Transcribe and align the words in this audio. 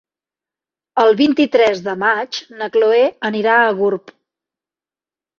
El 1.01 1.11
vint-i-tres 1.17 1.83
de 1.87 1.93
maig 2.03 2.39
na 2.61 2.69
Chloé 2.77 3.03
anirà 3.29 3.59
a 3.59 3.69
Gurb. 3.81 4.09